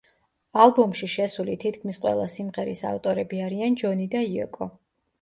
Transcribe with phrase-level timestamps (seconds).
[0.63, 4.75] ალბომში შესული თითქმის ყველა სიმღერის ავტორები არიან ჯონი და იოკო.